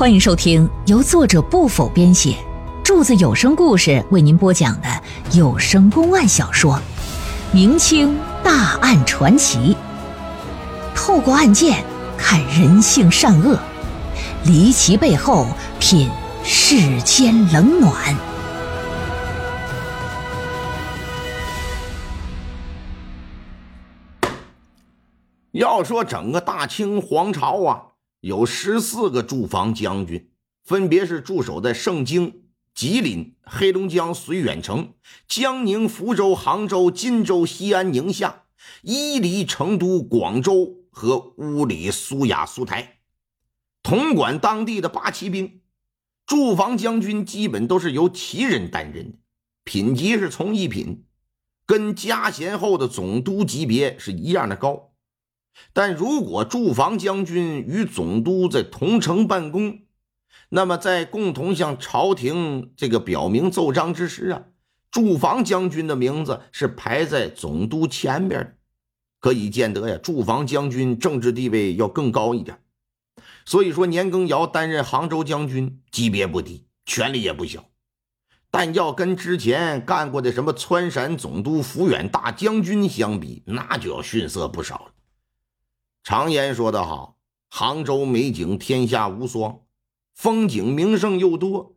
[0.00, 2.34] 欢迎收听由作者不否编写，
[2.82, 4.88] 柱子有声故事为您播讲的
[5.32, 6.72] 有声公案小说
[7.52, 9.76] 《明清大案传奇》，
[10.96, 11.84] 透过案件
[12.16, 13.58] 看人性善恶，
[14.46, 15.46] 离奇背后
[15.78, 16.08] 品
[16.42, 18.16] 世间冷暖。
[25.52, 27.89] 要说整个大清皇朝啊。
[28.20, 30.30] 有十四个驻防将军，
[30.62, 32.42] 分别是驻守在盛京、
[32.74, 34.92] 吉林、黑龙江绥远城、
[35.26, 38.44] 江宁、福州、杭州、荆州、西安、宁夏、
[38.82, 42.98] 伊犁、成都、广州和乌里、苏雅、苏台，
[43.82, 45.62] 统管当地的八旗兵。
[46.26, 49.18] 驻防将军基本都是由旗人担任的，
[49.64, 51.06] 品级是从一品，
[51.66, 54.89] 跟加衔后的总督级别是一样的高。
[55.72, 59.80] 但如果驻防将军与总督在同城办公，
[60.48, 64.42] 那么在共同向朝廷这个表明奏章之时啊，
[64.90, 68.56] 驻防将军的名字是排在总督前边的，
[69.20, 72.58] 可以见得呀，驻防将军政治地位要更高一点。
[73.44, 77.64] 所以说，年羹尧担任杭州将军，级别不低，权力也不小，
[78.50, 84.92] 但要跟之前干过的什么川陕总督、抚远大将军相比，那就要逊色不少了。
[86.10, 89.60] 常言说得好：“杭州美景天下无双，
[90.12, 91.76] 风景名胜又多。”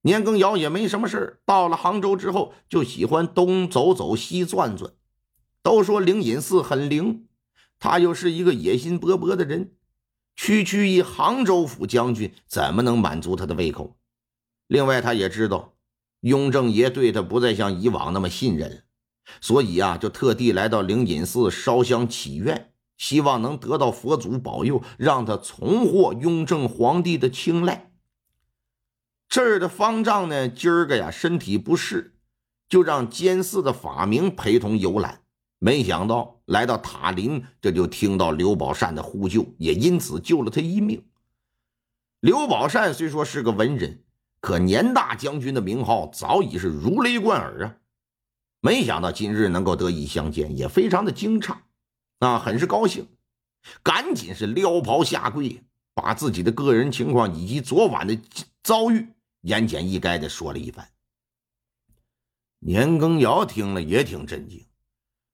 [0.00, 4.94] 年羹尧也没什么事到了杭州之后，就喜欢东走走西转转。
[5.62, 7.26] 都说灵隐寺很灵，
[7.78, 9.74] 他又是一个野心勃勃的人，
[10.34, 13.98] 区区一杭州府将军，怎么能满足他的胃口？
[14.66, 15.74] 另外，他也知道
[16.20, 18.84] 雍正爷对他不再像以往那么信任，
[19.42, 22.71] 所以啊，就特地来到灵隐寺烧香祈愿。
[23.02, 27.90] 希望能得到佛祖保佑，让他重获雍正皇帝的青睐。
[29.28, 32.14] 这儿的方丈呢，今儿个呀身体不适，
[32.68, 35.22] 就让监寺的法明陪同游览。
[35.58, 41.04] 没想到来到塔林，这就听到刘宝善的呼救，也因此救了他一命。
[42.20, 44.04] 刘宝善虽说是个文人，
[44.40, 47.76] 可年大将军的名号早已是如雷贯耳啊！
[48.60, 51.56] 没想到今日能够得以相见，也非常的惊诧。
[52.22, 53.08] 啊，很是高兴，
[53.82, 55.60] 赶紧是撩袍下跪，
[55.92, 58.16] 把自己的个人情况以及昨晚的
[58.62, 59.08] 遭遇
[59.40, 60.88] 言简意赅的说了一番。
[62.60, 64.64] 年羹尧听了也挺震惊，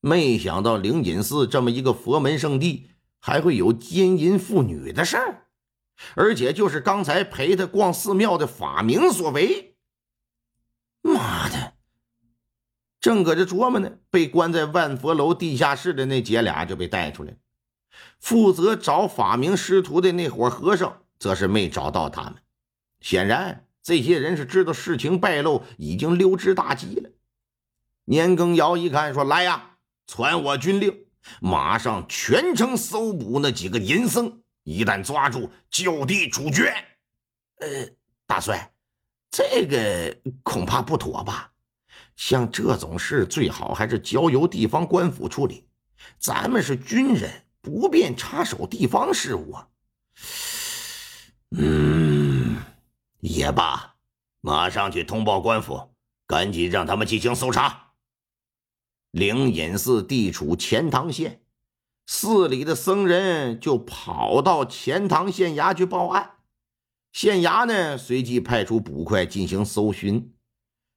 [0.00, 2.88] 没想到灵隐寺这么一个佛门圣地，
[3.18, 5.48] 还会有奸淫妇女的事儿，
[6.14, 9.76] 而且就是刚才陪他逛寺庙的法明所为。
[11.02, 11.35] 妈！
[13.00, 17.36] 正搁这琢磨呢，被关在万佛楼地下室的那姐俩就被带出来。
[18.18, 22.34] 负责找法明师徒的那伙和尚，则是没找到他们。
[23.00, 27.10] 显然，这些人是知道事情败露，已经溜之大吉了。
[28.04, 31.06] 年羹尧一看，说：“来呀，传我军令，
[31.40, 36.74] 马上全城搜捕那几个淫僧，一旦抓住，就地处决。”
[37.60, 37.68] 呃，
[38.26, 38.72] 大帅，
[39.30, 41.52] 这个恐怕不妥吧？
[42.16, 45.68] 像这种事，最好还是交由地方官府处理。
[46.18, 49.68] 咱们是军人，不便插手地方事务啊。
[51.56, 52.56] 嗯，
[53.20, 53.96] 也罢，
[54.40, 55.90] 马上去通报官府，
[56.26, 57.92] 赶紧让他们进行搜查。
[59.10, 61.42] 灵隐寺地处钱塘县，
[62.06, 66.32] 寺里的僧人就跑到钱塘县衙去报案。
[67.12, 70.35] 县衙呢，随即派出捕快进行搜寻。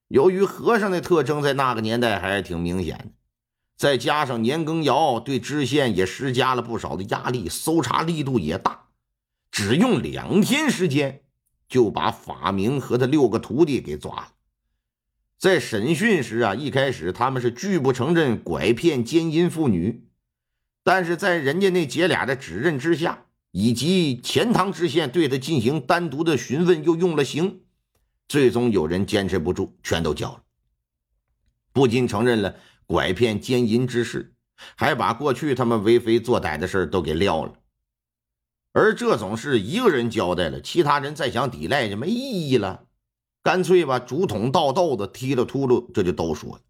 [0.10, 3.06] 由于和尚的特征在那个年代还是挺明显的，
[3.78, 8.88] 再加上年羹尧对知县也施加了不少的压力，搜查力度也大，
[9.52, 11.22] 只用两天时间
[11.68, 14.28] 就把法明和他六个徒弟给抓了。
[15.38, 20.08] 在审讯时啊，一开始他们是拒不承认拐骗奸淫妇女，
[20.84, 27.62] 但是在人家那姐俩的指认之下，以及钱塘知县对他进行单独的询问，又用了刑。
[28.30, 30.44] 最终有人坚持不住，全都交了。
[31.74, 32.56] 不仅承认了
[32.86, 34.34] 拐骗奸淫之事，
[34.76, 37.54] 还把过去他们为非作歹的事都给撂了。
[38.72, 42.86] 而这种事一个人交代了，其他人再想抵赖就没意义了，
[43.42, 46.62] 干脆把竹筒倒豆子踢了秃噜，这就都说了。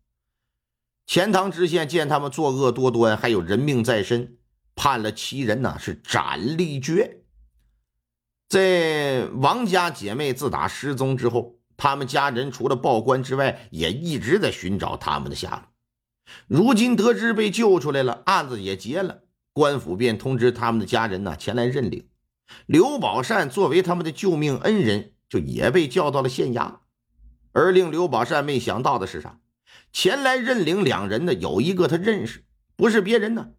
[1.06, 4.38] 钱塘知县见他们作恶多端，还有人命在身，
[4.75, 7.19] 判了七人呢是斩立决。
[8.49, 15.61] 在王家姐妹自打失踪之后，他们家人除了报官之外，也一直在寻找他们的下落。
[16.47, 19.19] 如今得知被救出来了，案子也结了，
[19.53, 22.07] 官府便通知他们的家人呢前来认领。
[22.65, 26.77] 刘宝善作为他们的救命恩人，就也被叫到了县衙。
[27.51, 29.39] 而令刘宝善没想到的是啥？
[29.93, 33.49] 前来认领两人的有一个他认识，不是别人呢，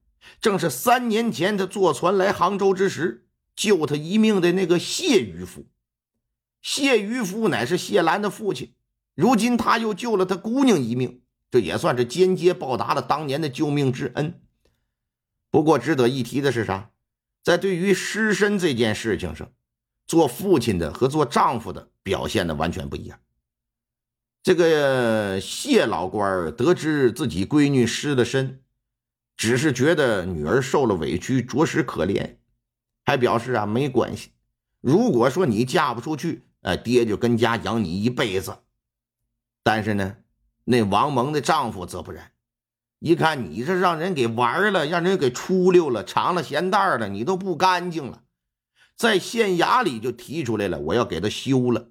[0.40, 5.66] 正是三年前他坐船来杭州之时救他一命的那个谢渔夫。
[6.62, 8.74] 谢渔夫乃是谢兰的父亲，
[9.14, 14.40] 如今他又救了他姑娘一命，这也算是间接报答了当年的救命之恩。
[15.50, 16.90] 不过值得一提的是啥？
[17.42, 19.50] 在对于失身这件事情上，
[20.06, 23.18] 做父亲的和做丈夫的表现的完全不一样。
[24.42, 28.62] 这个谢老官得知自己闺女失了身，
[29.36, 32.36] 只是觉得女儿受了委屈，着实可怜，
[33.04, 34.30] 还表示啊没关系。
[34.80, 38.58] 如果说你嫁不出去，哎，爹就跟家养你一辈子。
[39.62, 40.16] 但是呢，
[40.64, 42.32] 那王蒙的丈夫则不然，
[42.98, 48.22] 一看你这让人给玩了，让人给出溜了，尝了咸淡了，你都不干净了，
[48.96, 51.90] 在县衙里就提出来了，我要给他休了。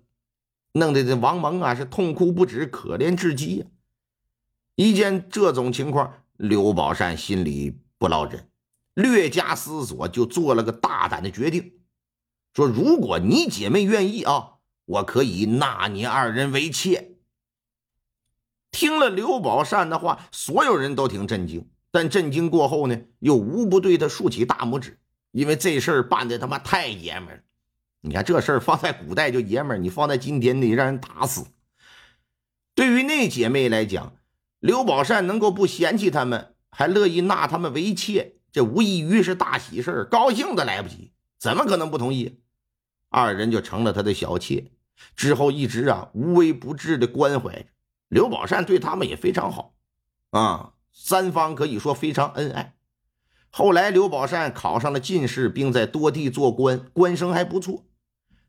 [0.74, 3.66] 弄得这王蒙啊是痛哭不止，可怜至极呀！
[4.76, 8.49] 一见这种情况，刘宝善心里不落忍，
[9.02, 11.74] 略加思索，就做了个大胆的决定，
[12.54, 14.56] 说：“如果你姐妹愿意啊，
[14.86, 17.16] 我可以纳你二人为妾。”
[18.72, 25.00] 听了刘宝善的话，所有人都挺震惊，但震惊过后呢，又无不对他竖起大拇指，
[25.32, 27.44] 因为这事儿办的他妈太爷们儿。
[28.02, 31.48] 你看这事儿放在古代就爷们，你放在今天得让人打死。
[32.76, 34.16] 对于那姐妹来讲，
[34.60, 42.42] 刘宝善能够不嫌弃他们，还乐意纳他们为妾，这无异于是大喜事，高兴的来不及，怎么可能不同意？
[43.10, 44.72] 二人就成了他的小妾，
[45.16, 47.66] 之后一直啊无微不至的关怀着。
[48.08, 49.76] 刘宝善对他们也非常好，
[50.32, 52.76] 啊，三方可以说非常恩爱。
[53.52, 57.86] 后来刘宝善考上了进士，并在多地做官，官声还不错。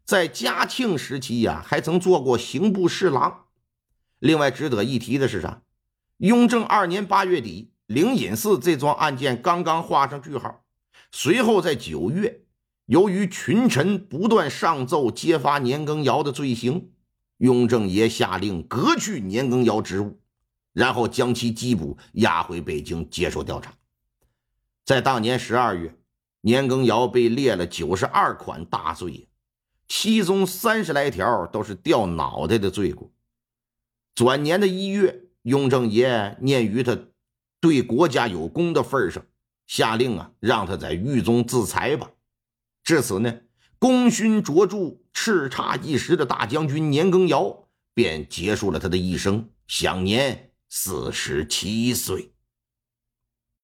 [0.04, 3.46] 在嘉庆时期呀，还曾做过刑部侍郎。
[4.18, 5.62] 另外值得一提的是啥？
[6.18, 10.64] 雍正二年八月底，灵隐寺这桩案件刚刚画上句号。
[11.10, 12.42] 随后在九月，
[12.86, 16.92] 由于群臣不断上奏揭发年羹尧的罪行，
[17.38, 20.20] 雍正爷下令革去年羹尧职务，
[20.72, 23.74] 然后将其缉捕押回北京接受调查。
[24.84, 25.92] 在当年十二月，
[26.42, 29.26] 年羹尧被列了九十二款大罪。
[29.88, 33.10] 其中三十来条都是掉脑袋的罪过。
[34.14, 36.96] 转年的一月，雍正爷念于他
[37.60, 39.24] 对国家有功的份上，
[39.66, 42.10] 下令啊，让他在狱中自裁吧。
[42.82, 43.40] 至此呢，
[43.78, 52.32] 功勋卓著、叱咤一时的大将军年羹尧便结束了他的一生，享年四十七岁。